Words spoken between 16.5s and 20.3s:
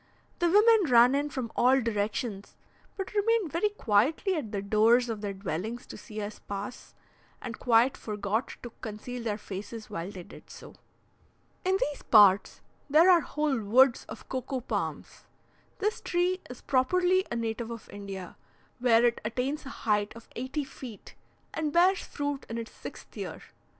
properly a native of India, where it attains a height of